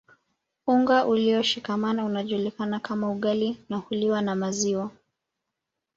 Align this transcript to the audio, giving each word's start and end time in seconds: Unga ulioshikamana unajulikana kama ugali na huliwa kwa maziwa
Unga 0.67 1.05
ulioshikamana 1.05 2.05
unajulikana 2.05 2.79
kama 2.79 3.11
ugali 3.11 3.57
na 3.69 3.77
huliwa 3.77 4.23
kwa 4.23 4.35
maziwa 4.35 4.91